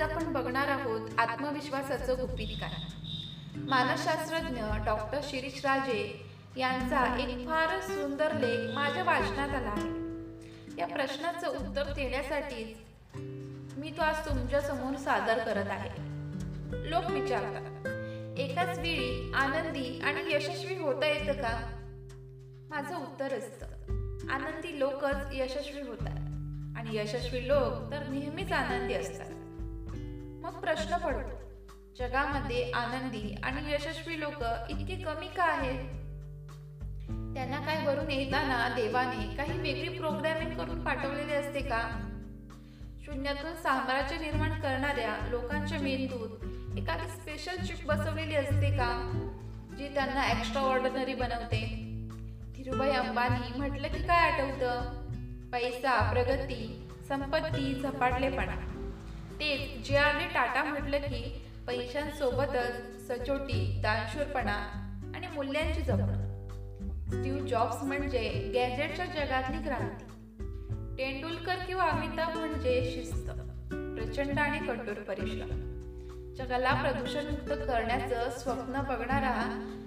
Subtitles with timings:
[0.00, 2.70] आपण बघणार आहोत आत्मविश्वासाचं गुपित काय
[3.56, 10.00] मानसशास्त्रज्ञ डॉक्टर शिरीष राजे यांचा एक फारच सुंदर लेख माझ्या वाचनात आला आहे.
[10.80, 12.76] या प्रश्नाचं उत्तर देण्यासाठीच
[13.76, 15.90] मी तो आज तुमच्यासमोर सादर करत आहे.
[16.90, 17.86] लोक विचारतात
[18.38, 21.76] एकाच वेळी आनंदी आणि यशस्वी होता येतं का?
[22.70, 23.66] माझं उत्तर असतं
[24.30, 26.18] आनंदी लोकच यशस्वी होतात
[26.76, 29.30] आणि यशस्वी लोक तर नेहमीच आनंदी असतात.
[30.40, 31.40] मग प्रश्न पडतो.
[31.98, 36.00] जगामध्ये आनंदी आणि यशस्वी लोक इतके कमी का आहेत?
[37.34, 41.88] त्यांना काय वरून येताना देवाने काही वेगळी प्रोग्रामिंग करून पाठवलेले असते का?
[43.06, 46.30] शून्यातून साम्राज्य निर्माण करणाऱ्या लोकांच्या मेंदूत
[46.78, 49.12] एखादी स्पेशल चिप बसवलेली असते का?
[49.78, 51.60] जी त्यांना एक्स्ट्रा ऑर्डनरी बनवते.
[52.56, 55.00] धीरुभाई अंबानी म्हटलं की काय आठवतं?
[55.52, 58.79] पैसा प्रगती संपत्ती झपाटलेपणा.
[59.40, 64.56] तेच जे आर डी टाटा म्हटलं की पैशांसोबतच सचोटी दानशूरपणा
[65.14, 66.52] आणि मूल्यांची जपणूक
[67.12, 70.04] स्टीव्ह जॉब्स म्हणजे गॅजेटच्या जगातली क्रांती.
[70.98, 73.30] तेंडुलकर किंवा अमिताभ म्हणजे शिस्त
[73.70, 75.70] प्रचंड आणि कठोर परिश्रम.
[76.34, 79.34] जगाला प्रदूषणमुक्त करण्याचं स्वप्न बघणारा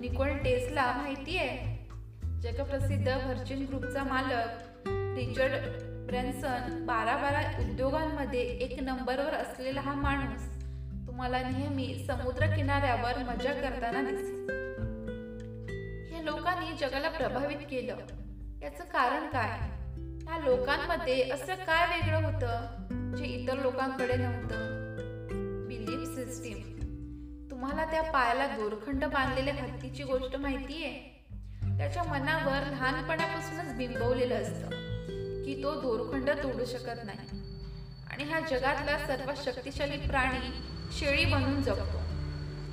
[0.00, 1.80] निकोल टेस्ला माहिती आहे
[2.40, 10.64] जगप्रसिद्ध व्हर्जिन ग्रुपचा मालक रिचर्ड ब्रॅन्सन बारा बारा उद्योगांमध्ये एक नंबरवर असलेला हा माणूस
[11.06, 14.48] तुम्हाला नेहमी समुद्र किनाऱ्यावर मजा करताना दिसेल.
[16.12, 17.96] या लोकांनी जगाला प्रभावित केलं.
[18.62, 19.58] याचं कारण काय?
[20.26, 22.76] या लोकांमध्ये असं काय वेगळं होतं
[23.16, 24.56] जे इतर लोकांकडे नव्हतं?
[25.68, 26.78] बिलीफ सिस्टीम
[27.50, 30.90] तुम्हाला त्या पायाला दोरखंड बांधलेल्या हत्तीची गोष्ट माहितीये?
[31.78, 34.89] त्याच्या मनावर लहानपणापासूनच बिंबवलेलं असतं.
[35.44, 37.28] की तो दोरखंड तोडू शकत नाही.
[38.10, 40.50] आणि हा जगातला सर्वात शक्तिशाली प्राणी
[40.98, 41.98] शेळी बनून जगतो.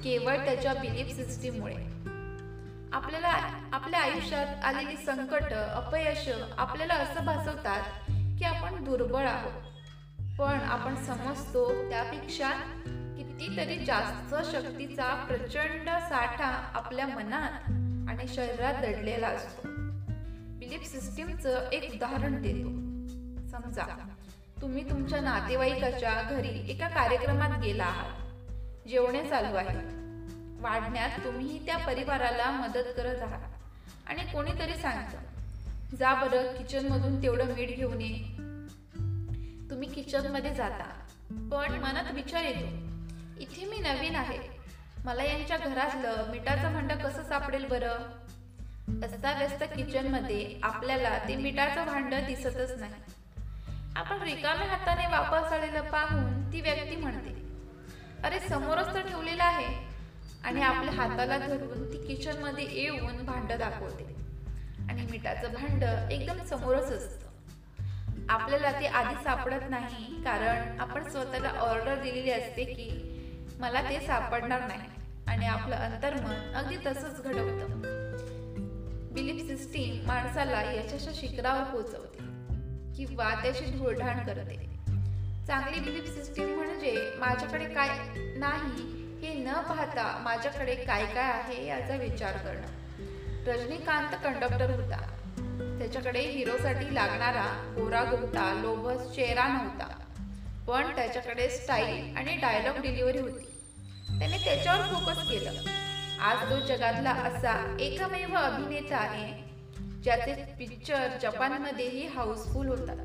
[0.04, 1.76] केवळ त्याच्या बिलीफ सिस्टीममुळे
[2.92, 3.32] आपल्याला
[3.72, 7.82] आपल्या आयुष्यात आलेली संकट अपयश आपल्याला असं भासवतात
[8.40, 9.52] की आपण दुर्बळ आहोत.
[10.40, 12.50] पण आपण समजतो त्यापेक्षा
[13.18, 17.52] कितीतरी जास्त शक्तीचा प्रचंड साठा आपल्या मनात
[18.10, 19.77] आणि शरीरात दडलेला असतो.
[20.68, 22.68] बिलीफ सिस्टीमचं एक उदाहरण देतो.
[23.48, 24.14] समजा
[24.62, 28.88] तुम्ही तुमच्या नातेवाईकाच्या घरी एका कार्यक्रमात गेला आहात.
[28.88, 29.78] जेवणे चालू आहे.
[30.62, 33.50] वाढण्यात तुम्ही त्या परिवाराला मदत करत आहात.
[34.08, 35.18] आणि कोणीतरी सांगतं
[35.96, 38.18] जा बरं किचनमधून तेवढं मीठ घेऊन ये.
[39.70, 40.90] तुम्ही किचनमध्ये जाता.
[41.32, 42.68] पण मनात विचार येतो
[43.40, 44.40] इथे मी नवीन आहे.
[45.06, 48.27] मला यांच्या घरातलं मिठाचं भांड कसं सापडेल बरं?
[48.88, 53.02] अस्ताव्यस्त किचनमध्ये आपल्याला ते मिठाचं भांड दिसतच नाही.
[53.96, 57.34] आपण रिकाम्या हाताने वापस आलेलं पाहून ती व्यक्ती म्हणते
[58.24, 59.68] अरे समोरच तर ठेवलेलं आहे.
[60.44, 64.16] आणि आपल्या हाताला धरून ती किचनमध्ये येऊन भांड दाखवते.
[64.90, 67.26] आणि मिठाचं भांड एकदम समोरच असतं.
[68.30, 72.90] आपल्याला ते आधी सापडत नाही कारण आपण स्वतःला ऑर्डर दिलेली असते की
[73.60, 74.90] मला ते सापडणार नाही.
[75.28, 77.97] आणि आपलं अंतर्मन अगदी तसंच घडवतं.
[79.18, 82.18] बिलीफ सिस्टीम माणसाला यशाच्या शिखरावर पोहोचवते
[82.98, 84.56] किंवा त्याची धुळढाण करते.
[85.48, 88.84] चांगली बिलीफ सिस्टीम म्हणजे माझ्याकडे काय नाही
[89.22, 92.68] हे न पाहता माझ्याकडे काय काय आहे याचा विचार करणं.
[93.48, 95.20] रजनीकांत कंडक्टर होता.
[95.80, 100.00] त्याच्याकडे हिरोसाठी लागणारा गोरा गुप्ता लोभस चेहरा नव्हता.
[100.68, 103.46] पण त्याच्याकडे स्टाईल आणि डायलॉग डिलिव्हरी होती.
[104.20, 105.52] त्याने त्याच्यावर फोकस केलं.
[106.20, 109.44] आज तो जगातला असा एकमेव अभिनेता आहे
[110.04, 112.98] ज्याचे पिक्चर जपानमध्येही हाऊसफुल होतात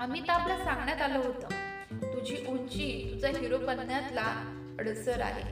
[0.00, 1.48] अमिताभला सांगण्यात आलं होतं
[2.14, 4.24] तुझी उंची तुझा हिरो बनण्यातला
[4.78, 5.42] अडसर आहे.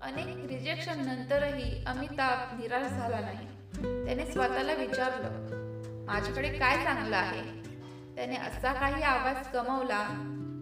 [0.00, 3.46] अनेक रिजेक्शन नंतरही अमिताभ निराश झाला नाही.
[4.06, 7.42] त्याने स्वतःला विचारलं माझ्याकडे काय चांगलं आहे?
[8.16, 10.06] त्याने असा काही आवाज कमवला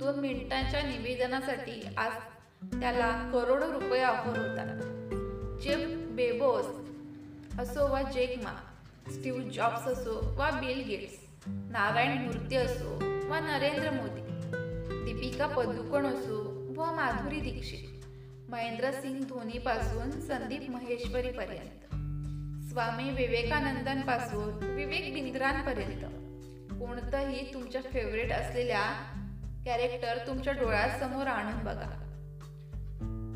[0.00, 2.12] दोन मिनिटांच्या निवेदनासाठी आज
[2.80, 4.64] त्याला करोडो रुपये ऑफर होता
[5.62, 6.66] जेफ बेबोस
[7.60, 8.54] असो वा जेकमा
[9.00, 11.14] स्टीव स्टीव्ह जॉब्स असो वा बिल गेट्स
[11.46, 12.94] नारायण मूर्ती असो
[13.28, 14.20] वा नरेंद्र मोदी
[15.04, 16.38] दीपिका पदुकोण असो
[16.76, 18.06] व माधुरी दीक्षित
[18.50, 21.84] महेंद्रसिंग धोनीपासून संदीप महेश्वरीपर्यंत
[22.72, 26.04] स्वामी विवेकानंदांपासून विवेक बिंद्रांपर्यंत.
[26.74, 28.92] कोणतंही तुमच्या फेवरेट असलेल्या
[29.64, 32.01] कॅरेक्टर तुमच्या डोळ्यासमोर आणून बघा.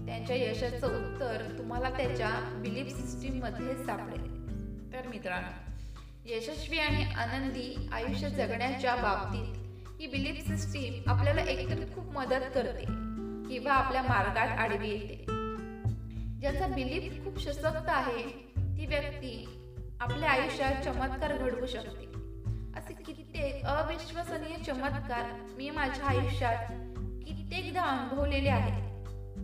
[0.07, 4.37] त्यांच्या यशाचं उत्तर तुम्हाला त्याच्या बिलीफ सिस्टीममध्ये सापडेल.
[4.93, 5.67] तर मित्रांनो
[6.25, 9.67] यशस्वी आणि आनंदी आयुष्य जगण्याच्या बाबतीत
[10.01, 12.85] ही बिलीफ सिस्टीम आपल्याला एकतर खूप मदत करते
[13.49, 15.27] किंवा आपल्या मार्गात आडवी येते.
[16.41, 18.23] ज्याचा बिलीफ खूप सशक्त आहे
[18.57, 19.49] ती व्यक्ती
[20.01, 22.07] आपल्या आयुष्यात चमत्कार घडवू शकते.
[22.79, 26.73] असे कित्येक अविश्वसनीय चमत्कार मी माझ्या आयुष्यात
[27.27, 28.96] कित्येकदा अनुभवलेले आहेत.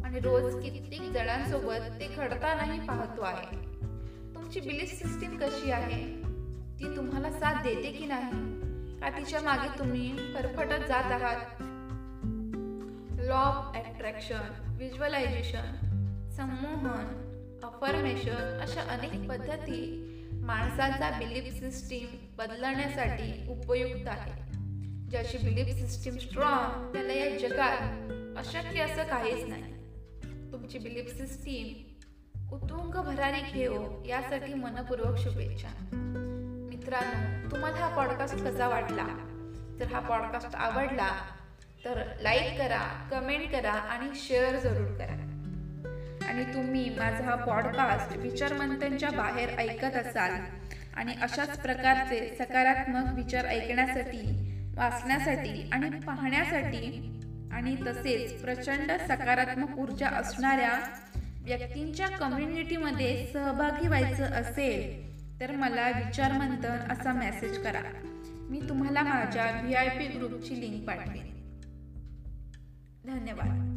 [0.04, 3.56] आणि रोज कित्येक जणांसोबत ते घडतानाही पाहतो आहे.
[4.34, 6.22] तुमची बिलीफ सिस्टीम कशी आहे?
[6.78, 8.52] ती तुम्हाला साथ देते की नाही?
[9.00, 11.62] का तिच्यामागे तुम्ही फरफटत जात आहात.
[13.20, 15.88] लॉ ऑफ अट्रॅक्शन व्हिज्युअलायझेशन
[16.37, 17.22] संमोहन
[17.64, 22.06] अफर्मेशन अशा अनेक पद्धती माणसाचा बिलीफ सिस्टीम
[22.38, 24.52] बदलण्यासाठी उपयुक्त आहे
[25.10, 27.81] ज्याची बिलीफ सिस्टीम स्ट्रॉंग त्याला या जगात
[28.38, 29.81] अशक्य असं काहीच नाही.
[30.62, 31.92] तुमची बिलीफ सिस्टीम
[32.52, 35.68] उत्तुंग भरारी घेऊ यासाठी मनपूर्वक शुभेच्छा.
[36.68, 39.06] मित्रांनो तुम्हाला हा पॉडकास्ट कसा वाटला?
[39.78, 41.08] जर हा पॉडकास्ट आवडला
[41.84, 45.12] तर लाईक करा कमेंट करा आणि शेअर जरूर करा.
[46.28, 50.32] आणि तुम्ही माझा हा पॉडकास्ट विचारमंथनच्या बाहेर ऐकत असाल
[50.94, 57.08] आणि अशाच प्रकारचे सकारात्मक विचार ऐकण्यासाठी वाचण्यासाठी आणि पाहण्यासाठी
[57.52, 60.81] आणि तसेच प्रचंड सकारात्मक ऊर्जा असणाऱ्या
[61.43, 67.82] व्यक्तींच्या कम्युनिटीमध्ये सहभागी व्हायचं असेल तर मला विचारमंथन असा मेसेज करा.
[68.50, 71.32] मी तुम्हाला माझ्या व्ही आय पी ग्रुपची लिंक पाठवेन.
[73.06, 73.71] धन्यवाद.